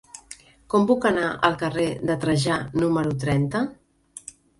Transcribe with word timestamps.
Com 0.73 0.85
puc 0.91 1.03
anar 1.09 1.25
al 1.49 1.57
carrer 1.63 1.85
de 2.11 2.15
Trajà 2.23 2.57
número 2.85 3.13
trenta? 3.25 3.63